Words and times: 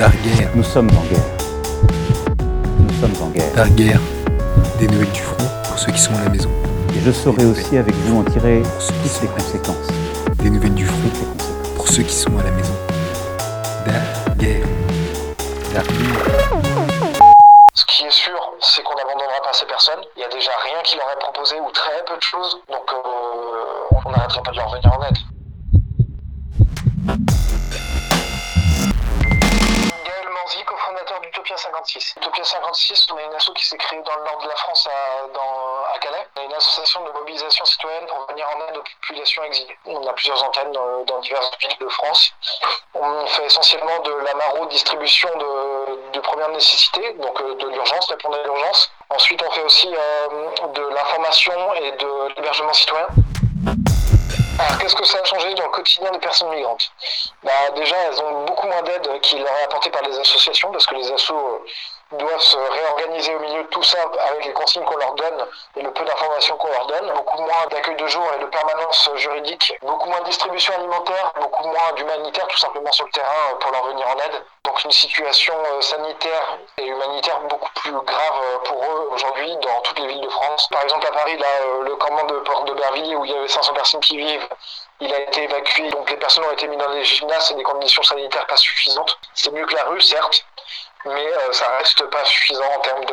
Darguerre. 0.00 0.48
Nous 0.54 0.64
sommes 0.64 0.88
en 0.88 1.02
guerre. 1.10 1.20
Nous 2.78 3.00
sommes 3.02 3.22
en 3.22 3.28
guerre. 3.28 3.52
Darguerre. 3.54 4.00
Des 4.78 4.88
nouvelles 4.88 5.12
du 5.12 5.20
front 5.20 5.44
pour 5.68 5.78
ceux 5.78 5.92
qui 5.92 6.00
sont 6.00 6.14
à 6.14 6.24
la 6.24 6.30
maison. 6.30 6.48
Et 6.96 7.00
je 7.00 7.10
saurai 7.10 7.44
aussi 7.44 7.76
avec 7.76 7.94
vous 7.94 8.18
en 8.18 8.24
tirer 8.24 8.62
toutes 8.62 9.20
les 9.20 9.28
conséquences. 9.28 9.88
Des 10.38 10.48
nouvelles 10.48 10.72
du 10.72 10.86
front 10.86 10.96
Toutes 11.04 11.20
les 11.20 11.26
conséquences. 11.26 11.68
pour 11.76 11.86
ceux 11.88 12.02
qui 12.02 12.14
sont 12.14 12.30
à 12.38 12.42
la 12.42 12.50
maison. 12.50 12.72
Darguerre. 13.84 14.66
Darguerre. 15.74 15.92
Ce 17.74 17.84
qui 17.84 18.04
est 18.04 18.10
sûr, 18.10 18.40
c'est 18.58 18.82
qu'on 18.82 18.94
n'abandonnera 18.94 19.42
pas 19.44 19.52
ces 19.52 19.66
personnes. 19.66 20.00
Il 20.16 20.22
y 20.22 20.24
a 20.24 20.28
déjà 20.30 20.52
rien 20.64 20.80
qui 20.82 20.96
leur 20.96 21.10
est 21.12 21.20
proposé 21.20 21.56
ou 21.60 21.70
très 21.72 22.02
peu 22.08 22.16
de 22.16 22.22
choses. 22.22 22.58
Donc 22.70 22.90
euh, 22.90 23.96
on 24.06 24.10
n'arrêtera 24.12 24.42
pas 24.44 24.52
de 24.52 24.56
leur 24.56 24.70
venir 24.72 24.98
en 24.98 25.02
aide. 25.04 25.18
d'Utopia 31.50 31.56
56. 31.56 32.14
Utopia 32.16 32.44
56, 32.44 33.06
on 33.12 33.18
est 33.18 33.24
une 33.24 33.34
asso 33.34 33.50
qui 33.54 33.66
s'est 33.66 33.76
créée 33.76 34.00
dans 34.02 34.14
le 34.14 34.24
nord 34.24 34.38
de 34.42 34.48
la 34.48 34.54
France, 34.56 34.88
à, 34.88 35.98
Calais. 35.98 36.26
On 36.36 36.42
est 36.42 36.44
une 36.44 36.54
association 36.54 37.04
de 37.04 37.10
mobilisation 37.10 37.64
citoyenne 37.64 38.06
pour 38.06 38.26
venir 38.28 38.46
en 38.48 38.68
aide 38.68 38.76
aux 38.76 38.84
populations 39.00 39.42
exilées. 39.42 39.76
On 39.84 40.06
a 40.06 40.12
plusieurs 40.12 40.42
antennes 40.44 40.72
dans, 40.72 41.18
diverses 41.20 41.50
villes 41.60 41.76
de 41.80 41.88
France. 41.88 42.32
On 42.94 43.26
fait 43.26 43.46
essentiellement 43.46 43.98
de 44.00 44.12
la 44.12 44.34
maraude 44.34 44.68
distribution 44.68 45.28
de, 45.36 46.12
de 46.12 46.20
première 46.20 46.48
nécessité, 46.50 47.14
donc 47.14 47.40
euh, 47.40 47.54
de 47.56 47.68
l'urgence, 47.68 48.06
répondre 48.06 48.38
à 48.38 48.44
l'urgence. 48.44 48.92
Ensuite, 49.10 49.42
on 49.46 49.50
fait 49.50 49.62
aussi 49.62 49.88
euh, 49.92 50.68
de 50.68 50.82
l'information 50.94 51.74
et 51.74 51.92
de 51.92 52.34
l'hébergement 52.36 52.72
citoyen. 52.72 53.08
Qu'est-ce 54.78 54.94
que 54.94 55.04
ça 55.04 55.18
a 55.18 55.24
changé 55.24 55.54
dans 55.54 55.64
le 55.64 55.70
quotidien 55.70 56.10
des 56.10 56.18
personnes 56.18 56.50
migrantes? 56.50 56.90
Bah, 57.42 57.50
Déjà, 57.74 57.96
elles 57.96 58.20
ont 58.22 58.44
beaucoup 58.44 58.66
moins 58.66 58.82
d'aide 58.82 59.20
qui 59.20 59.38
leur 59.38 59.52
est 59.58 59.64
apportée 59.64 59.90
par 59.90 60.02
les 60.02 60.18
associations, 60.18 60.70
parce 60.72 60.86
que 60.86 60.94
les 60.94 61.12
assos 61.12 61.34
euh, 61.34 62.16
doivent 62.18 62.40
se 62.40 62.56
réorganiser 62.56 63.34
au 63.34 63.40
milieu 63.40 63.62
de 63.62 63.68
tout 63.68 63.82
ça 63.82 63.98
avec 64.28 64.44
les 64.44 64.52
consignes 64.52 64.84
qu'on 64.84 64.96
leur 64.96 65.14
donne 65.14 65.46
et 65.76 65.82
le 65.82 65.92
peu 65.92 66.04
d'informations 66.04 66.56
qu'on 66.56 66.68
leur 66.68 66.86
donne. 66.86 67.12
Beaucoup 67.14 67.42
moins 67.42 67.66
d'accueil 67.70 67.96
de 67.96 68.06
jour 68.06 68.24
et 68.36 68.40
de 68.40 68.46
permanence 68.46 69.10
juridique, 69.16 69.72
beaucoup 69.82 70.08
moins 70.08 70.20
de 70.20 70.24
distribution 70.26 70.74
alimentaire, 70.74 71.32
beaucoup 71.40 71.68
moins 71.68 71.92
d'humanitaire 71.96 72.46
tout 72.48 72.58
simplement 72.58 72.92
sur 72.92 73.04
le 73.06 73.12
terrain 73.12 73.52
euh, 73.52 73.56
pour 73.56 73.70
leur 73.72 73.86
venir 73.86 74.06
en 74.08 74.18
aide. 74.18 74.44
Donc 74.70 74.84
une 74.84 74.92
situation 74.92 75.52
euh, 75.52 75.80
sanitaire 75.80 76.58
et 76.78 76.86
humanitaire 76.86 77.40
beaucoup 77.48 77.70
plus 77.74 77.90
grave 77.90 78.40
euh, 78.40 78.58
pour 78.58 78.84
eux 78.84 79.08
aujourd'hui 79.10 79.50
dans 79.56 79.80
toutes 79.80 79.98
les 79.98 80.06
villes 80.06 80.20
de 80.20 80.28
France. 80.28 80.68
Par 80.70 80.84
exemple 80.84 81.08
à 81.08 81.10
Paris, 81.10 81.36
euh, 81.42 81.82
le 81.82 81.96
campement 81.96 82.22
de 82.26 82.38
Porte 82.38 82.68
de 82.68 82.74
Bervilliers 82.74 83.16
où 83.16 83.24
il 83.24 83.32
y 83.32 83.34
avait 83.34 83.48
500 83.48 83.72
personnes 83.72 84.00
qui 84.00 84.16
vivent, 84.16 84.48
il 85.00 85.12
a 85.12 85.22
été 85.22 85.42
évacué, 85.42 85.90
donc 85.90 86.08
les 86.08 86.16
personnes 86.18 86.44
ont 86.44 86.52
été 86.52 86.68
mises 86.68 86.78
dans 86.78 86.92
des 86.92 87.02
gymnases, 87.02 87.48
c'est 87.48 87.54
des 87.54 87.64
conditions 87.64 88.04
sanitaires 88.04 88.46
pas 88.46 88.56
suffisantes. 88.56 89.18
C'est 89.34 89.50
mieux 89.50 89.66
que 89.66 89.74
la 89.74 89.86
rue, 89.86 90.00
certes, 90.00 90.46
mais 91.04 91.32
ça 91.50 91.66
reste 91.78 92.04
pas 92.04 92.24
suffisant 92.24 92.72
en 92.76 92.78
termes 92.78 93.04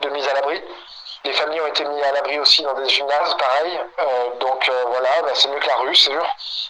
de 0.00 0.10
mise 0.10 0.28
à 0.28 0.34
l'abri. 0.34 0.62
Les 1.24 1.32
familles 1.34 1.60
ont 1.60 1.66
été 1.66 1.84
mises 1.84 2.02
à 2.02 2.12
l'abri 2.12 2.38
aussi 2.38 2.62
dans 2.62 2.72
des 2.74 2.88
gymnases, 2.88 3.36
pareil. 3.36 3.80
Euh, 3.98 4.30
donc 4.38 4.66
euh, 4.68 4.84
voilà, 4.88 5.22
bah, 5.22 5.30
c'est 5.34 5.48
mieux 5.48 5.58
que 5.58 5.68
la 5.68 5.76
rue, 5.76 5.94
c'est 5.94 6.10
sûr. 6.10 6.26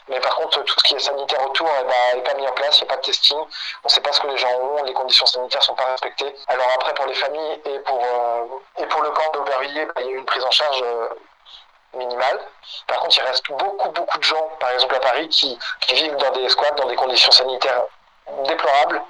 Mais 0.09 0.19
par 0.19 0.34
contre, 0.34 0.62
tout 0.62 0.75
ce 0.79 0.84
qui 0.84 0.95
est 0.97 0.98
sanitaire 0.98 1.45
autour 1.47 1.67
n'est 1.67 1.84
bah, 1.84 1.95
est 2.17 2.23
pas 2.23 2.34
mis 2.34 2.47
en 2.48 2.53
place, 2.53 2.78
il 2.78 2.84
n'y 2.84 2.91
a 2.91 2.95
pas 2.95 2.97
de 2.97 3.03
testing. 3.03 3.39
On 3.39 3.47
ne 3.84 3.89
sait 3.89 4.01
pas 4.01 4.12
ce 4.12 4.21
que 4.21 4.27
les 4.27 4.37
gens 4.39 4.53
ont, 4.59 4.83
les 4.83 4.93
conditions 4.93 5.27
sanitaires 5.27 5.62
sont 5.62 5.75
pas 5.75 5.84
respectées. 5.84 6.34
Alors 6.48 6.67
après, 6.75 6.93
pour 6.95 7.06
les 7.06 7.15
familles 7.15 7.61
et 7.65 7.78
pour, 7.81 8.03
euh, 8.03 8.45
et 8.78 8.87
pour 8.87 9.03
le 9.03 9.11
camp 9.11 9.31
d'Aubervilliers, 9.34 9.87
bah, 9.87 9.93
il 10.01 10.06
y 10.06 10.09
a 10.09 10.12
eu 10.12 10.19
une 10.19 10.27
prise 10.27 10.45
en 10.45 10.51
charge 10.51 10.84
minimale. 11.95 12.41
Par 12.89 13.01
contre, 13.01 13.17
il 13.19 13.23
reste 13.23 13.51
beaucoup, 13.53 13.91
beaucoup 13.91 14.19
de 14.19 14.25
gens, 14.25 14.48
par 14.59 14.71
exemple 14.71 14.97
à 14.97 15.01
Paris, 15.01 15.28
qui, 15.28 15.56
qui 15.81 15.95
vivent 15.95 16.17
dans 16.17 16.31
des 16.33 16.48
squats, 16.48 16.73
dans 16.73 16.87
des 16.87 16.97
conditions 16.97 17.33
sanitaires 17.33 17.84
déplorables. 18.47 19.03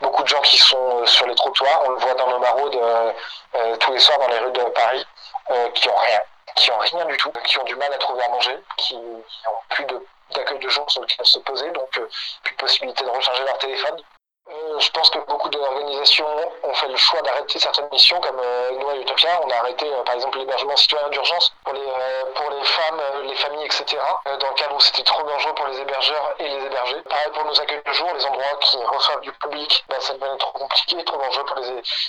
Beaucoup 0.00 0.22
de 0.22 0.28
gens 0.28 0.40
qui 0.40 0.56
sont 0.56 1.00
euh, 1.02 1.06
sur 1.06 1.26
les 1.26 1.34
trottoirs, 1.34 1.82
on 1.86 1.90
le 1.90 1.96
voit 1.98 2.14
dans 2.14 2.28
nos 2.28 2.38
maraudes 2.38 2.74
euh, 2.76 3.12
euh, 3.56 3.76
tous 3.76 3.92
les 3.92 3.98
soirs 3.98 4.18
dans 4.18 4.28
les 4.28 4.38
rues 4.38 4.52
de 4.52 4.62
Paris, 4.70 5.06
qui 5.74 5.88
ont 5.88 5.96
rien, 5.96 6.20
qui 6.54 6.70
ont 6.70 6.78
rien 6.78 7.04
du 7.06 7.16
tout, 7.16 7.30
qui 7.44 7.58
ont 7.58 7.64
du 7.64 7.74
mal 7.76 7.92
à 7.92 7.98
trouver 7.98 8.22
à 8.24 8.28
manger, 8.28 8.56
qui 8.76 8.96
n'ont 8.96 9.22
plus 9.70 9.84
de- 9.84 10.06
d'accueil 10.34 10.58
de 10.60 10.68
jour 10.68 10.88
sur 10.90 11.02
lequel 11.02 11.26
se 11.26 11.38
poser, 11.40 11.68
donc 11.72 11.90
plus 11.90 12.52
de 12.52 12.56
possibilité 12.56 13.04
de 13.04 13.10
recharger 13.10 13.42
leur 13.44 13.58
téléphone. 13.58 14.00
Euh, 14.50 14.78
je 14.80 14.90
pense 14.90 15.10
que 15.10 15.18
beaucoup 15.26 15.48
d'organisations 15.48 16.26
ont 16.64 16.74
fait 16.74 16.88
le 16.88 16.96
choix 16.96 17.22
d'arrêter 17.22 17.58
certaines 17.58 17.88
missions, 17.92 18.20
comme 18.20 18.40
euh, 18.42 18.70
nous 18.72 18.88
à 18.88 18.96
Utopia, 18.96 19.40
on 19.44 19.50
a 19.50 19.56
arrêté 19.56 19.86
euh, 19.86 20.02
par 20.02 20.14
exemple 20.14 20.38
l'hébergement 20.38 20.76
citoyen 20.76 21.08
d'urgence 21.08 21.52
pour 21.64 21.74
les, 21.74 22.64
femmes, 22.64 23.00
les 23.24 23.34
familles, 23.36 23.64
etc. 23.66 23.98
dans 24.24 24.48
le 24.48 24.54
cadre 24.54 24.74
où 24.74 24.80
c'était 24.80 25.02
trop 25.02 25.22
dangereux 25.22 25.54
pour 25.54 25.66
les 25.68 25.78
hébergeurs 25.80 26.34
et 26.38 26.48
les 26.48 26.64
hébergés. 26.64 27.00
Pareil 27.02 27.30
pour 27.32 27.44
nos 27.44 27.60
accueils 27.60 27.82
de 27.84 27.92
jour, 27.92 28.08
les 28.14 28.24
endroits 28.24 28.56
qui 28.60 28.76
reçoivent 28.76 29.20
du 29.20 29.32
public, 29.32 29.84
bah, 29.88 29.96
ça 30.00 30.14
devenait 30.14 30.36
trop 30.38 30.58
compliqué, 30.58 31.04
trop 31.04 31.18
dangereux 31.18 31.44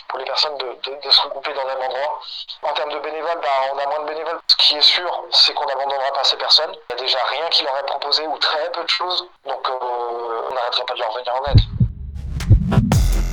pour 0.07 0.19
les, 0.19 0.25
personnes 0.25 0.57
de, 0.57 1.11
se 1.11 1.21
regrouper 1.23 1.53
dans 1.53 1.65
même 1.65 1.81
endroit. 1.81 2.19
En 2.63 2.73
termes 2.73 2.91
de 2.91 2.99
bénévoles, 2.99 3.39
bah, 3.41 3.49
on 3.73 3.77
a 3.77 3.85
moins 3.85 3.99
de 3.99 4.05
bénévoles. 4.05 4.39
Ce 4.47 4.55
qui 4.55 4.77
est 4.77 4.81
sûr, 4.81 5.23
c'est 5.31 5.53
qu'on 5.53 5.65
n'abandonnera 5.65 6.11
pas 6.11 6.23
ces 6.23 6.37
personnes. 6.37 6.75
Il 6.89 6.95
n'y 6.95 7.01
a 7.01 7.05
déjà 7.05 7.23
rien 7.25 7.47
qui 7.49 7.63
leur 7.63 7.77
est 7.77 7.85
proposé 7.85 8.25
ou 8.25 8.37
très 8.37 8.71
peu 8.71 8.83
de 8.83 8.89
choses, 8.89 9.27
donc 9.45 9.67
on 9.69 10.53
n'arrêtera 10.53 10.85
pas 10.85 10.93
de 10.93 10.99
leur 10.99 11.11
venir 11.11 11.35
en 11.35 11.51
aide. 11.51 11.80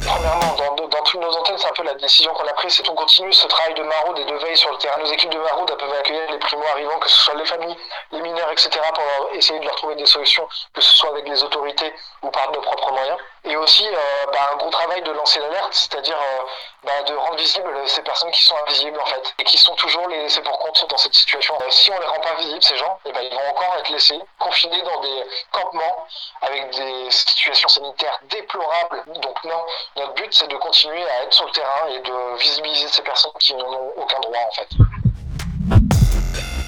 Premièrement, 0.08 0.54
dans, 0.56 0.56
dans 0.56 0.67
nos 1.16 1.34
antennes, 1.34 1.56
c'est 1.58 1.68
un 1.68 1.72
peu 1.72 1.82
la 1.82 1.94
décision 1.94 2.32
qu'on 2.34 2.46
a 2.46 2.52
prise, 2.52 2.74
c'est 2.74 2.86
qu'on 2.86 2.94
continue 2.94 3.32
ce 3.32 3.46
travail 3.46 3.74
de 3.74 3.82
maraude 3.82 4.18
et 4.18 4.24
de 4.24 4.34
veille 4.36 4.56
sur 4.56 4.70
le 4.70 4.76
terrain. 4.76 4.98
Nos 4.98 5.10
équipes 5.10 5.30
de 5.30 5.38
maraude 5.38 5.74
peuvent 5.78 5.94
accueillir 5.98 6.30
les 6.30 6.38
primo-arrivants, 6.38 6.98
que 6.98 7.08
ce 7.08 7.16
soit 7.16 7.34
les 7.34 7.46
familles, 7.46 7.76
les 8.12 8.20
mineurs, 8.20 8.50
etc., 8.50 8.70
pour 8.94 9.34
essayer 9.34 9.58
de 9.60 9.64
leur 9.64 9.76
trouver 9.76 9.94
des 9.96 10.06
solutions, 10.06 10.46
que 10.74 10.80
ce 10.80 10.96
soit 10.96 11.10
avec 11.10 11.26
les 11.26 11.42
autorités 11.42 11.94
ou 12.22 12.30
par 12.30 12.50
nos 12.52 12.60
propres 12.60 12.92
moyens. 12.92 13.16
Et 13.44 13.56
aussi, 13.56 13.86
euh, 13.86 14.26
bah, 14.32 14.50
un 14.52 14.56
gros 14.56 14.70
travail 14.70 15.00
de 15.02 15.10
lancer 15.12 15.40
l'alerte, 15.40 15.72
c'est-à-dire 15.72 16.16
euh, 16.16 16.42
bah, 16.84 17.02
de 17.02 17.14
rendre 17.14 17.36
visibles 17.36 17.88
ces 17.88 18.02
personnes 18.02 18.30
qui 18.30 18.44
sont 18.44 18.56
invisibles, 18.66 19.00
en 19.00 19.06
fait, 19.06 19.34
et 19.38 19.44
qui 19.44 19.56
sont 19.56 19.74
toujours 19.76 20.06
les 20.08 20.22
laissés 20.22 20.42
pour 20.42 20.58
compte 20.58 20.84
dans 20.88 20.98
cette 20.98 21.14
situation. 21.14 21.56
Euh, 21.62 21.70
si 21.70 21.90
on 21.90 21.98
les 21.98 22.06
rend 22.06 22.20
pas 22.20 22.34
visibles, 22.34 22.62
ces 22.62 22.76
gens, 22.76 22.98
eh 23.06 23.12
ben, 23.12 23.22
ils 23.22 23.32
vont 23.32 23.48
encore 23.48 23.76
être 23.78 23.88
laissés 23.88 24.20
confinés 24.38 24.82
dans 24.82 25.00
des 25.00 25.24
campements 25.52 26.06
avec 26.42 26.70
des 26.70 27.10
situations 27.10 27.68
sanitaires 27.68 28.18
déplorables. 28.24 29.04
Donc 29.20 29.42
non, 29.44 29.64
notre 29.96 30.12
but, 30.14 30.32
c'est 30.34 30.48
de 30.48 30.56
continuer 30.56 30.97
à 31.04 31.22
être 31.22 31.32
sur 31.32 31.46
le 31.46 31.52
terrain 31.52 31.86
et 31.88 32.00
de 32.00 32.36
visibiliser 32.38 32.88
ces 32.88 33.02
personnes 33.02 33.32
qui 33.40 33.54
n'en 33.54 33.66
ont 33.66 33.92
aucun 33.96 34.18
droit, 34.20 34.38
en 34.46 34.50
fait. 34.52 34.68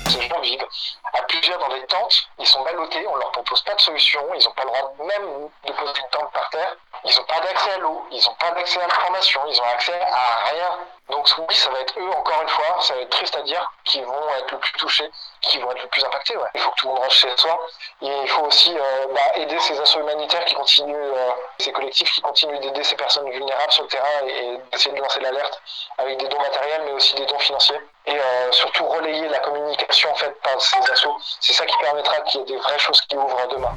Ces 0.09 0.29
gens 0.29 0.41
vivent 0.41 0.67
à 1.13 1.23
plusieurs 1.23 1.59
dans 1.59 1.69
des 1.69 1.87
tentes, 1.87 2.29
ils 2.39 2.47
sont 2.47 2.63
ballottés, 2.63 3.07
on 3.07 3.17
leur 3.17 3.31
propose 3.33 3.63
pas 3.63 3.75
de 3.75 3.81
solution, 3.81 4.21
ils 4.35 4.45
n'ont 4.45 4.53
pas 4.53 4.65
le 4.65 4.71
droit 4.71 4.93
même 4.99 5.49
de 5.65 5.73
poser 5.73 5.93
une 6.01 6.09
tente 6.11 6.33
par 6.33 6.51
terre, 6.51 6.77
ils 7.05 7.17
n'ont 7.17 7.25
pas 7.25 7.41
d'accès 7.41 7.73
à 7.73 7.79
l'eau, 7.79 8.07
ils 8.11 8.23
n'ont 8.27 8.35
pas 8.35 8.51
d'accès 8.51 8.81
à 8.81 8.87
l'information, 8.87 9.41
ils 9.49 9.61
ont 9.61 9.65
accès 9.65 10.01
à 10.01 10.51
rien. 10.51 10.79
Donc 11.09 11.29
oui, 11.49 11.55
ça 11.55 11.71
va 11.71 11.81
être 11.81 11.99
eux, 11.99 12.11
encore 12.11 12.43
une 12.43 12.49
fois, 12.49 12.81
ça 12.81 12.95
va 12.95 13.01
être 13.01 13.11
triste 13.11 13.37
à 13.37 13.43
dire, 13.43 13.71
qui 13.85 14.03
vont 14.03 14.29
être 14.39 14.51
le 14.53 14.59
plus 14.59 14.73
touchés, 14.73 15.11
qui 15.41 15.59
vont 15.59 15.71
être 15.71 15.83
le 15.83 15.89
plus 15.89 16.05
impactés. 16.05 16.35
Il 16.55 16.61
faut 16.61 16.71
que 16.71 16.77
tout 16.77 16.87
le 16.87 16.93
monde 16.93 17.03
rentre 17.03 17.15
chez 17.15 17.29
soi. 17.37 17.59
Et 18.03 18.09
il 18.23 18.29
faut 18.29 18.43
aussi 18.43 18.75
euh, 18.77 19.07
bah, 19.15 19.21
aider 19.37 19.59
ces 19.61 19.79
assauts 19.81 20.01
humanitaires 20.01 20.45
qui 20.45 20.55
continuent, 20.55 20.95
euh, 20.95 21.31
ces 21.59 21.73
collectifs 21.73 22.11
qui 22.13 22.21
continuent 22.21 22.61
d'aider 22.61 22.83
ces 22.85 22.97
personnes 22.97 23.29
vulnérables 23.31 23.73
sur 23.73 23.85
le 23.85 23.89
terrain 23.89 24.27
et, 24.27 24.59
d'essayer 24.73 24.95
de 24.95 25.01
lancer 25.01 25.21
l'alerte 25.21 25.61
avec 25.99 26.19
des 26.19 26.29
dons 26.29 26.41
matériels, 26.41 26.83
mais 26.85 26.93
aussi 26.93 27.15
des 27.15 27.27
dons 27.27 27.39
financiers. 27.39 27.81
Et 28.07 28.15
euh, 28.15 28.53
surtout 28.53 28.87
relayer 28.87 29.29
la 29.29 29.39
communication 29.41 30.15
faite 30.15 30.41
par 30.43 30.61
ces 30.61 30.79
assauts. 30.91 31.17
C'est 31.41 31.53
ça 31.53 31.67
qui 31.67 31.77
permettra 31.79 32.21
qu'il 32.23 32.41
y 32.41 32.43
ait 32.43 32.47
des 32.47 32.57
vraies 32.57 32.79
choses 32.79 33.01
qui 33.03 33.17
ouvrent 33.17 33.49
demain. 33.49 33.75